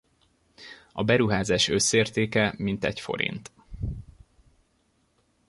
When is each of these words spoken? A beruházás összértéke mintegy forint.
A 0.91 1.03
beruházás 1.03 1.67
összértéke 1.67 2.53
mintegy 2.57 2.99
forint. 2.99 3.51